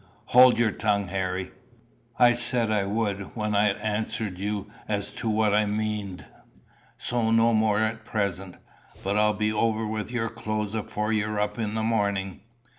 "Hold 0.33 0.57
your 0.57 0.71
tongue, 0.71 1.09
Harry." 1.09 1.51
"I 2.17 2.33
said 2.33 2.71
I 2.71 2.85
would 2.85 3.35
when 3.35 3.53
I'd 3.53 3.77
answered 3.77 4.39
you 4.39 4.65
as 4.87 5.11
to 5.11 5.29
what 5.29 5.53
I 5.53 5.67
meaned. 5.67 6.25
So 6.97 7.29
no 7.29 7.53
more 7.53 7.77
at 7.81 8.03
present; 8.03 8.55
but 9.03 9.15
I'll 9.15 9.35
be 9.35 9.53
over 9.53 9.85
with 9.85 10.09
your 10.09 10.29
clothes 10.29 10.73
afore 10.73 11.13
you're 11.13 11.39
up 11.39 11.59
in 11.59 11.75
the 11.75 11.83
morning." 11.83 12.41